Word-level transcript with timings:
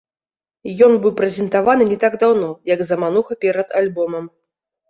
Ён 0.85 0.95
быў 1.03 1.13
прэзентаваны 1.19 1.83
не 1.91 1.97
так 2.05 2.13
даўно, 2.25 2.49
як 2.73 2.79
замануха 2.91 3.33
перад 3.47 3.67
альбомам. 3.83 4.25